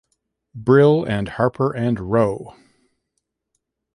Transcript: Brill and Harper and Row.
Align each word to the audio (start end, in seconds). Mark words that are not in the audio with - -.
Brill 0.55 1.03
and 1.05 1.27
Harper 1.29 1.75
and 1.75 1.99
Row. 1.99 2.55